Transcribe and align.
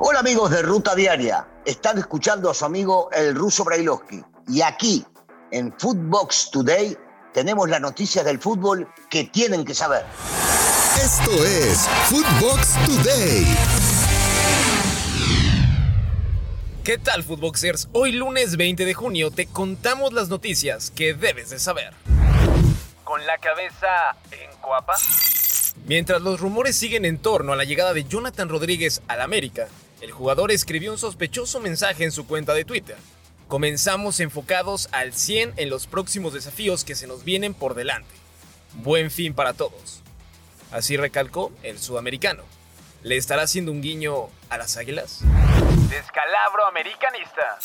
Hola 0.00 0.20
amigos 0.20 0.52
de 0.52 0.62
Ruta 0.62 0.94
Diaria, 0.94 1.44
están 1.64 1.98
escuchando 1.98 2.48
a 2.48 2.54
su 2.54 2.64
amigo 2.64 3.10
el 3.10 3.34
ruso 3.34 3.64
Brailovsky 3.64 4.22
y 4.46 4.62
aquí 4.62 5.04
en 5.50 5.74
Footbox 5.76 6.52
Today 6.52 6.96
tenemos 7.34 7.68
las 7.68 7.80
noticias 7.80 8.24
del 8.24 8.38
fútbol 8.38 8.88
que 9.10 9.24
tienen 9.24 9.64
que 9.64 9.74
saber. 9.74 10.04
Esto 11.02 11.32
es 11.44 11.88
Footbox 12.10 12.74
Today. 12.86 13.44
¿Qué 16.84 16.98
tal, 16.98 17.24
Footboxers? 17.24 17.88
Hoy 17.92 18.12
lunes 18.12 18.56
20 18.56 18.84
de 18.84 18.94
junio 18.94 19.32
te 19.32 19.46
contamos 19.46 20.12
las 20.12 20.28
noticias 20.28 20.92
que 20.92 21.12
debes 21.12 21.50
de 21.50 21.58
saber. 21.58 21.92
¿Con 23.02 23.26
la 23.26 23.36
cabeza 23.38 24.16
en 24.30 24.56
cuapa? 24.60 24.94
Mientras 25.86 26.22
los 26.22 26.40
rumores 26.40 26.76
siguen 26.76 27.04
en 27.04 27.18
torno 27.18 27.52
a 27.52 27.56
la 27.56 27.64
llegada 27.64 27.92
de 27.94 28.04
Jonathan 28.04 28.48
Rodríguez 28.48 29.02
al 29.08 29.22
América, 29.22 29.68
el 30.00 30.12
jugador 30.12 30.52
escribió 30.52 30.92
un 30.92 30.98
sospechoso 30.98 31.60
mensaje 31.60 32.04
en 32.04 32.12
su 32.12 32.26
cuenta 32.26 32.54
de 32.54 32.64
Twitter. 32.64 32.96
Comenzamos 33.48 34.20
enfocados 34.20 34.88
al 34.92 35.14
100 35.14 35.54
en 35.56 35.70
los 35.70 35.86
próximos 35.86 36.34
desafíos 36.34 36.84
que 36.84 36.94
se 36.94 37.06
nos 37.06 37.24
vienen 37.24 37.54
por 37.54 37.74
delante. 37.74 38.14
Buen 38.74 39.10
fin 39.10 39.34
para 39.34 39.54
todos. 39.54 40.02
Así 40.70 40.96
recalcó 40.96 41.50
el 41.62 41.78
sudamericano. 41.78 42.42
¿Le 43.02 43.16
estará 43.16 43.42
haciendo 43.42 43.72
un 43.72 43.80
guiño 43.80 44.28
a 44.50 44.58
las 44.58 44.76
águilas? 44.76 45.20
Descalabro 45.88 46.66
americanista. 46.68 47.58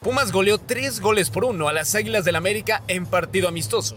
Pumas 0.00 0.32
goleó 0.32 0.58
3 0.58 1.00
goles 1.00 1.30
por 1.30 1.44
1 1.44 1.68
a 1.68 1.72
las 1.72 1.94
Águilas 1.94 2.24
del 2.24 2.36
América 2.36 2.82
en 2.88 3.06
partido 3.06 3.48
amistoso. 3.48 3.96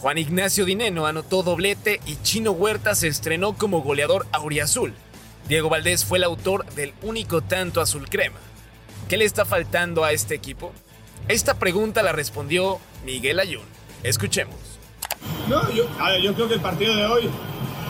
Juan 0.00 0.18
Ignacio 0.18 0.64
Dineno 0.64 1.06
anotó 1.06 1.42
doblete 1.42 2.00
y 2.06 2.16
Chino 2.22 2.52
Huerta 2.52 2.94
se 2.94 3.08
estrenó 3.08 3.56
como 3.56 3.80
goleador 3.80 4.26
auriazul. 4.32 4.94
Diego 5.48 5.70
Valdés 5.70 6.04
fue 6.04 6.18
el 6.18 6.24
autor 6.24 6.66
del 6.74 6.92
único 7.02 7.40
tanto 7.40 7.80
azul 7.80 8.08
crema. 8.10 8.36
¿Qué 9.08 9.16
le 9.16 9.24
está 9.24 9.46
faltando 9.46 10.04
a 10.04 10.12
este 10.12 10.34
equipo? 10.34 10.72
Esta 11.26 11.54
pregunta 11.54 12.02
la 12.02 12.12
respondió 12.12 12.78
Miguel 13.06 13.40
Ayun. 13.40 13.64
Escuchemos. 14.02 14.56
No, 15.48 15.70
yo, 15.72 15.86
yo 16.22 16.34
creo 16.34 16.48
que 16.48 16.54
el 16.54 16.60
partido 16.60 16.94
de 16.94 17.06
hoy 17.06 17.30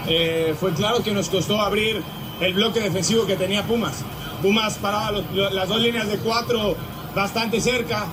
eh, 0.06 0.54
fue 0.58 0.72
claro 0.72 1.02
que 1.02 1.10
nos 1.10 1.28
costó 1.28 1.60
abrir 1.60 2.00
el 2.40 2.54
bloque 2.54 2.78
defensivo 2.78 3.26
que 3.26 3.34
tenía 3.34 3.64
Pumas. 3.64 4.04
Pumas 4.40 4.78
paraba 4.78 5.20
las 5.32 5.68
dos 5.68 5.80
líneas 5.80 6.06
de 6.06 6.18
cuatro 6.18 6.76
bastante 7.12 7.60
cerca, 7.60 8.06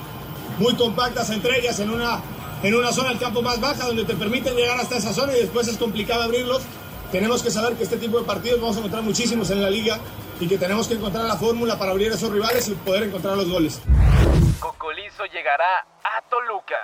muy 0.58 0.74
compactas 0.74 1.30
entre 1.30 1.60
ellas 1.60 1.80
en 1.80 1.92
una, 1.92 2.20
en 2.64 2.74
una 2.74 2.92
zona 2.92 3.10
del 3.10 3.20
campo 3.20 3.44
más 3.44 3.62
baja 3.62 3.86
donde 3.86 4.06
te 4.06 4.16
permiten 4.16 4.56
llegar 4.56 4.80
hasta 4.80 4.98
esa 4.98 5.14
zona 5.14 5.38
y 5.38 5.42
después 5.42 5.68
es 5.68 5.78
complicado 5.78 6.24
abrirlos. 6.24 6.64
Tenemos 7.12 7.44
que 7.44 7.52
saber 7.52 7.76
que 7.78 7.84
este 7.84 7.98
tipo 7.98 8.20
de 8.20 8.26
partidos 8.26 8.60
vamos 8.60 8.76
a 8.76 8.80
encontrar 8.80 9.04
muchísimos 9.04 9.50
en 9.52 9.62
la 9.62 9.70
liga 9.70 10.00
y 10.40 10.48
que 10.48 10.58
tenemos 10.58 10.88
que 10.88 10.96
encontrar 10.96 11.26
la 11.26 11.38
fórmula 11.38 11.78
para 11.78 11.92
abrir 11.92 12.12
a 12.12 12.16
esos 12.16 12.32
rivales 12.32 12.68
y 12.68 12.74
poder 12.74 13.04
encontrar 13.04 13.38
los 13.38 13.50
goles. 13.50 13.82
Cocolizo 14.60 15.26
llegará 15.26 15.88
a 16.04 16.22
Toluca. 16.30 16.76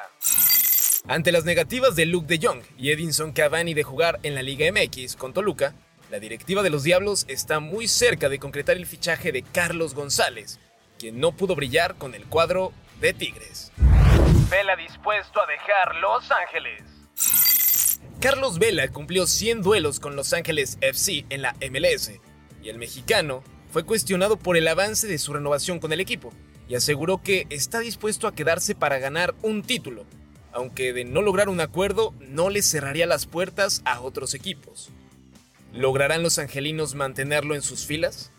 Ante 1.08 1.32
las 1.32 1.46
negativas 1.46 1.96
de 1.96 2.06
Luke 2.06 2.28
de 2.28 2.46
Jong 2.46 2.62
y 2.78 2.92
Edinson 2.92 3.32
Cavani 3.32 3.74
de 3.74 3.84
jugar 3.84 4.20
en 4.24 4.36
la 4.36 4.44
Liga 4.44 4.72
MX 4.72 5.16
con 5.16 5.34
Toluca, 5.34 5.74
la 6.12 6.20
directiva 6.20 6.62
de 6.62 6.70
los 6.70 6.84
Diablos 6.84 7.26
está 7.28 7.60
muy 7.60 7.88
cerca 7.88 8.30
de 8.30 8.38
concretar 8.38 8.78
el 8.78 8.86
fichaje 8.86 9.32
de 9.32 9.42
Carlos 9.42 9.96
González, 9.96 10.60
quien 11.00 11.20
no 11.20 11.32
pudo 11.32 11.56
brillar 11.56 11.96
con 11.96 12.14
el 12.14 12.26
cuadro 12.26 12.72
de 13.00 13.14
Tigres. 13.14 13.72
Vela 14.50 14.76
dispuesto 14.76 15.42
a 15.42 15.48
dejar 15.48 15.96
Los 15.96 16.30
Ángeles. 16.32 16.91
Carlos 18.22 18.60
Vela 18.60 18.88
cumplió 18.90 19.26
100 19.26 19.64
duelos 19.64 20.00
con 20.00 20.16
Los 20.16 20.32
Ángeles 20.34 20.78
FC 20.82 21.26
en 21.32 21.42
la 21.42 21.56
MLS 21.72 22.12
y 22.62 22.70
el 22.70 22.78
mexicano 22.78 23.42
fue 23.72 23.84
cuestionado 23.84 24.38
por 24.38 24.58
el 24.58 24.68
avance 24.68 25.08
de 25.08 25.18
su 25.18 25.34
renovación 25.34 25.80
con 25.80 25.92
el 25.92 26.00
equipo 26.00 26.32
y 26.70 26.76
aseguró 26.76 27.24
que 27.24 27.48
está 27.50 27.80
dispuesto 27.80 28.28
a 28.28 28.36
quedarse 28.36 28.76
para 28.76 29.00
ganar 29.00 29.34
un 29.42 29.64
título, 29.64 30.06
aunque 30.52 30.94
de 30.94 31.04
no 31.04 31.24
lograr 31.24 31.50
un 31.50 31.62
acuerdo 31.62 32.14
no 32.20 32.52
le 32.52 32.62
cerraría 32.62 33.08
las 33.08 33.26
puertas 33.26 33.82
a 33.86 34.02
otros 34.02 34.36
equipos. 34.36 34.92
¿Lograrán 35.74 36.22
los 36.22 36.38
angelinos 36.38 36.94
mantenerlo 36.94 37.56
en 37.56 37.64
sus 37.64 37.88
filas? 37.88 38.32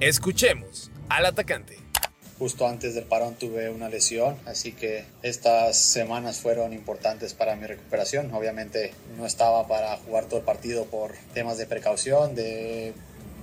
Escuchemos 0.00 0.90
al 1.08 1.24
atacante. 1.24 1.78
Justo 2.40 2.66
antes 2.66 2.94
del 2.94 3.04
parón 3.04 3.34
tuve 3.34 3.68
una 3.68 3.90
lesión, 3.90 4.34
así 4.46 4.72
que 4.72 5.04
estas 5.22 5.76
semanas 5.76 6.40
fueron 6.40 6.72
importantes 6.72 7.34
para 7.34 7.54
mi 7.54 7.66
recuperación. 7.66 8.32
Obviamente 8.32 8.94
no 9.18 9.26
estaba 9.26 9.68
para 9.68 9.94
jugar 9.98 10.24
todo 10.24 10.38
el 10.38 10.46
partido 10.46 10.86
por 10.86 11.12
temas 11.34 11.58
de 11.58 11.66
precaución, 11.66 12.34
de 12.34 12.94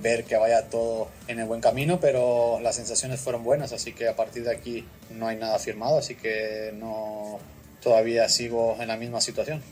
ver 0.02 0.24
que 0.24 0.36
vaya 0.36 0.68
todo 0.68 1.08
en 1.28 1.38
el 1.38 1.46
buen 1.46 1.60
camino, 1.60 2.00
pero 2.00 2.58
las 2.60 2.74
sensaciones 2.74 3.20
fueron 3.20 3.44
buenas, 3.44 3.72
así 3.72 3.92
que 3.92 4.08
a 4.08 4.16
partir 4.16 4.42
de 4.42 4.50
aquí 4.50 4.84
no 5.10 5.28
hay 5.28 5.36
nada 5.36 5.60
firmado, 5.60 5.98
así 5.98 6.16
que 6.16 6.72
no 6.74 7.38
todavía 7.80 8.28
sigo 8.28 8.78
en 8.80 8.88
la 8.88 8.96
misma 8.96 9.20
situación. 9.20 9.62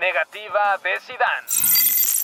Negativa 0.00 0.80
de 0.82 0.90
Zidane. 1.06 1.57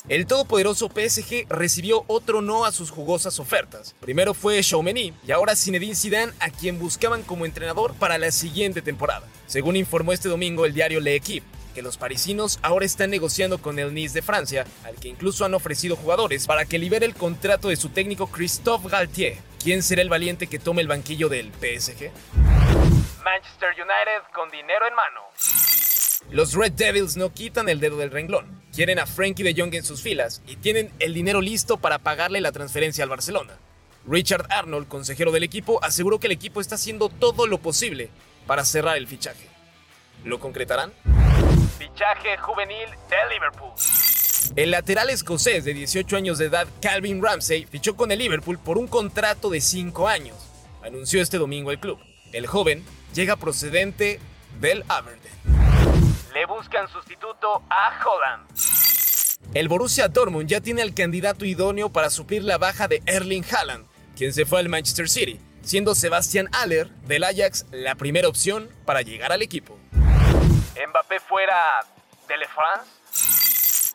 El 0.07 0.27
todopoderoso 0.27 0.91
PSG 0.91 1.47
recibió 1.49 2.05
otro 2.09 2.43
no 2.43 2.67
a 2.67 2.73
sus 2.73 2.91
jugosas 2.91 3.41
ofertas. 3.41 3.95
Primero 4.01 4.35
fue 4.35 4.61
Chaumeny 4.63 5.15
y 5.27 5.33
ahora 5.33 5.57
Zinedine 5.57 5.95
Zidane, 5.95 6.33
a 6.41 6.51
quien 6.51 6.79
buscaban 6.79 7.23
como 7.23 7.47
entrenador 7.47 7.95
para 7.95 8.19
la 8.19 8.31
siguiente 8.31 8.83
temporada. 8.83 9.27
Según 9.47 9.77
informó 9.77 10.13
este 10.13 10.29
domingo 10.29 10.67
el 10.67 10.75
diario 10.75 11.01
L'Equipe, 11.01 11.47
que 11.75 11.81
los 11.81 11.97
parisinos 11.97 12.59
ahora 12.61 12.85
están 12.85 13.09
negociando 13.09 13.57
con 13.63 13.79
el 13.79 13.95
Nice 13.95 14.13
de 14.13 14.21
Francia, 14.21 14.67
al 14.85 14.97
que 14.97 15.09
incluso 15.09 15.47
han 15.47 15.55
ofrecido 15.55 15.97
jugadores 15.97 16.47
para 16.47 16.67
que 16.67 16.79
libere 16.79 17.07
el 17.07 17.15
contrato 17.15 17.69
de 17.69 17.77
su 17.77 17.89
técnico 17.89 18.27
Christophe 18.27 18.91
Galtier. 18.91 19.39
¿Quién 19.63 19.83
será 19.83 20.03
el 20.03 20.11
valiente 20.11 20.49
que 20.49 20.59
tome 20.59 20.83
el 20.83 20.89
banquillo 20.89 21.31
del 21.31 21.51
PSG? 21.51 22.11
Manchester 23.25 23.71
United 23.71 24.31
con 24.35 24.51
dinero 24.51 24.87
en 24.87 24.95
mano. 24.95 25.21
Los 26.31 26.53
Red 26.53 26.73
Devils 26.73 27.17
no 27.17 27.33
quitan 27.33 27.71
el 27.71 27.81
dedo 27.81 27.97
del 27.97 28.11
renglón. 28.11 28.64
Quieren 28.75 28.99
a 28.99 29.07
Frankie 29.07 29.45
de 29.45 29.55
Jong 29.57 29.73
en 29.75 29.85
sus 29.85 30.03
filas 30.03 30.43
y 30.49 30.57
tienen 30.57 30.91
el 30.99 31.15
dinero 31.15 31.41
listo 31.41 31.77
para 31.77 32.01
pagarle 32.01 32.41
la 32.41 32.51
transferencia 32.51 33.05
al 33.05 33.11
Barcelona. 33.11 33.53
Richard 34.05 34.47
Arnold, 34.51 34.89
consejero 34.89 35.31
del 35.31 35.45
equipo, 35.45 35.79
aseguró 35.85 36.19
que 36.19 36.27
el 36.27 36.33
equipo 36.33 36.61
está 36.61 36.75
haciendo 36.75 37.09
todo 37.09 37.47
lo 37.47 37.59
posible 37.59 38.11
para 38.49 38.65
cerrar 38.65 38.97
el 38.97 39.07
fichaje. 39.07 39.49
¿Lo 40.25 40.41
concretarán? 40.41 40.93
Fichaje 41.79 42.37
juvenil 42.39 42.89
de 43.09 43.17
Liverpool. 43.33 43.71
El 44.57 44.73
lateral 44.73 45.09
escocés 45.09 45.65
de 45.65 45.73
18 45.73 46.17
años 46.17 46.39
de 46.39 46.47
edad, 46.47 46.67
Calvin 46.83 47.23
Ramsey, 47.23 47.67
fichó 47.67 47.95
con 47.95 48.11
el 48.11 48.19
Liverpool 48.19 48.59
por 48.59 48.77
un 48.77 48.89
contrato 48.89 49.51
de 49.51 49.61
5 49.61 50.09
años, 50.09 50.37
anunció 50.83 51.23
este 51.23 51.39
domingo 51.39 51.71
el 51.71 51.79
club. 51.79 52.01
El 52.33 52.49
joven 52.49 52.85
llega 53.15 53.37
procedente 53.37 54.19
del 54.61 54.85
Aberdeen. 54.89 55.54
Le 56.45 56.49
buscan 56.53 56.87
sustituto 56.89 57.63
a 57.71 57.91
Holland. 58.05 58.47
El 59.55 59.67
Borussia 59.67 60.09
Dortmund 60.09 60.47
ya 60.47 60.61
tiene 60.61 60.83
al 60.83 60.93
candidato 60.93 61.47
idóneo 61.47 61.89
para 61.89 62.11
suplir 62.11 62.45
la 62.45 62.59
baja 62.59 62.87
de 62.87 63.03
Erling 63.07 63.47
Haaland, 63.51 63.87
quien 64.15 64.31
se 64.35 64.45
fue 64.45 64.61
al 64.61 64.69
Manchester 64.69 65.09
City, 65.09 65.41
siendo 65.63 65.95
Sebastian 65.95 66.51
Aller 66.53 66.91
del 67.07 67.25
Ajax 67.25 67.65
la 67.71 67.95
primera 67.95 68.29
opción 68.29 68.69
para 68.85 69.01
llegar 69.01 69.33
al 69.33 69.41
equipo. 69.41 69.79
Mbappé 69.93 71.19
fuera 71.21 71.81
de 72.29 72.37
Le 72.37 72.47
France. 72.49 72.91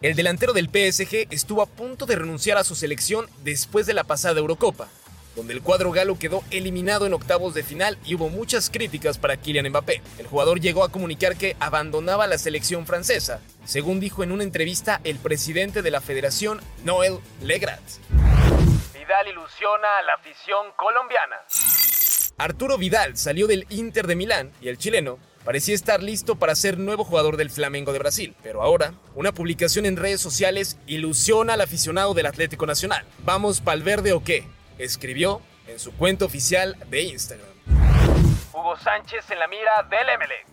El 0.01 0.16
delantero 0.16 0.53
del 0.53 0.69
PSG 0.69 1.27
estuvo 1.29 1.61
a 1.61 1.67
punto 1.67 2.07
de 2.07 2.16
renunciar 2.16 2.57
a 2.57 2.63
su 2.63 2.73
selección 2.73 3.29
después 3.43 3.85
de 3.85 3.93
la 3.93 4.05
pasada 4.05 4.39
Eurocopa, 4.39 4.87
donde 5.39 5.53
el 5.53 5.61
cuadro 5.61 5.94
galo 5.94 6.19
quedó 6.19 6.44
eliminado 6.51 7.05
en 7.05 7.13
octavos 7.13 7.53
de 7.53 7.63
final 7.63 7.97
y 8.03 8.16
hubo 8.16 8.27
muchas 8.27 8.69
críticas 8.69 9.17
para 9.17 9.38
Kylian 9.38 9.69
Mbappé. 9.69 10.01
El 10.17 10.27
jugador 10.27 10.59
llegó 10.59 10.83
a 10.83 10.91
comunicar 10.91 11.38
que 11.38 11.55
abandonaba 11.61 12.27
la 12.27 12.38
selección 12.38 12.85
francesa, 12.85 13.39
según 13.63 14.01
dijo 14.01 14.22
en 14.22 14.33
una 14.33 14.44
entrevista 14.44 14.99
el 15.05 15.17
presidente 15.17 15.81
de 15.81 15.91
la 15.91 16.01
federación, 16.01 16.59
Noel 16.83 17.19
Legrat. 17.41 17.79
Vidal 18.93 19.28
ilusiona 19.29 19.87
a 19.99 20.03
la 20.03 20.16
afición 20.16 20.73
colombiana. 20.75 21.37
Arturo 22.37 22.78
Vidal 22.78 23.16
salió 23.16 23.47
del 23.47 23.66
Inter 23.69 24.08
de 24.08 24.17
Milán 24.17 24.52
y 24.59 24.67
el 24.67 24.78
chileno 24.78 25.19
parecía 25.46 25.73
estar 25.73 26.03
listo 26.03 26.35
para 26.35 26.53
ser 26.53 26.78
nuevo 26.78 27.05
jugador 27.05 27.37
del 27.37 27.49
Flamengo 27.49 27.93
de 27.93 27.99
Brasil, 27.99 28.35
pero 28.43 28.61
ahora 28.61 28.93
una 29.16 29.31
publicación 29.31 29.85
en 29.85 29.96
redes 29.96 30.19
sociales 30.19 30.78
ilusiona 30.85 31.53
al 31.53 31.61
aficionado 31.61 32.14
del 32.14 32.25
Atlético 32.25 32.66
Nacional. 32.66 33.05
¿Vamos 33.23 33.61
pa'l 33.61 33.84
verde 33.84 34.11
o 34.11 34.22
qué? 34.22 34.46
Escribió 34.79 35.41
en 35.67 35.78
su 35.78 35.91
cuenta 35.91 36.26
oficial 36.26 36.78
de 36.90 37.03
Instagram. 37.03 37.47
Hugo 38.53 38.78
Sánchez 38.78 39.29
en 39.29 39.40
la 39.40 39.47
mira 39.47 39.87
del 39.90 40.09
Emelec. 40.09 40.47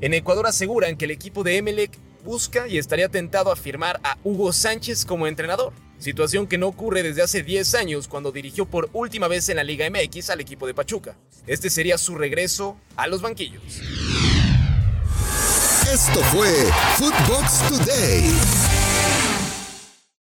En 0.00 0.14
Ecuador 0.14 0.46
aseguran 0.46 0.96
que 0.96 1.06
el 1.06 1.10
equipo 1.10 1.42
de 1.42 1.56
Emelec 1.56 1.90
busca 2.24 2.68
y 2.68 2.78
estaría 2.78 3.08
tentado 3.08 3.50
a 3.50 3.56
firmar 3.56 3.98
a 4.04 4.16
Hugo 4.22 4.52
Sánchez 4.52 5.04
como 5.04 5.26
entrenador, 5.26 5.72
situación 5.98 6.46
que 6.46 6.58
no 6.58 6.68
ocurre 6.68 7.02
desde 7.02 7.22
hace 7.22 7.42
10 7.42 7.74
años 7.74 8.06
cuando 8.06 8.30
dirigió 8.30 8.66
por 8.66 8.88
última 8.92 9.26
vez 9.26 9.48
en 9.48 9.56
la 9.56 9.64
Liga 9.64 9.88
MX 9.90 10.30
al 10.30 10.40
equipo 10.40 10.68
de 10.68 10.74
Pachuca. 10.74 11.16
Este 11.46 11.70
sería 11.70 11.98
su 11.98 12.14
regreso 12.14 12.78
a 12.96 13.08
los 13.08 13.20
banquillos. 13.20 13.62
Esto 15.92 16.20
fue 16.24 16.48
Footbox 16.98 17.68
Today. 17.68 18.67